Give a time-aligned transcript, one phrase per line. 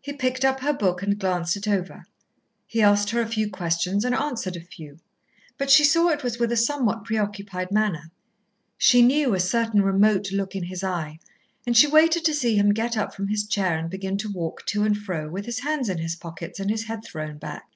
[0.00, 2.04] He picked up her book and glanced it over,
[2.66, 4.98] he asked her a few questions and answered a few;
[5.56, 8.10] but she saw it was with a somewhat preoccupied manner.
[8.76, 11.20] She knew a certain remote look in his eye,
[11.64, 14.66] and she waited to see him get up from his chair and begin to walk
[14.66, 17.70] to and fro, with his hands in his pockets and his head thrown back.